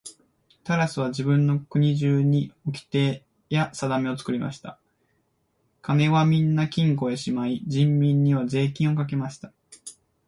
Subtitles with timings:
[0.63, 4.79] タラスは自分の国中におきてやさだめを作りました。
[5.83, 9.53] 金はみんな金庫へしまい、人民には税金をかけました。